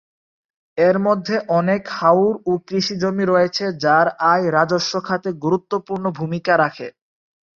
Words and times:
এর 0.77 0.97
মধ্যে 0.99 1.35
অনেক 1.59 1.81
হাওর 1.97 2.33
ও 2.45 2.61
কৃষি 2.67 2.95
জমি 3.01 3.25
রয়েছে 3.25 3.65
যার 3.83 4.07
আয় 4.31 4.45
রাজস্ব 4.51 4.93
খাতে 5.07 5.29
গুরুত্বপূর্ণ 5.43 6.05
ভূমিকা 6.19 6.53
রাখে। 6.57 6.87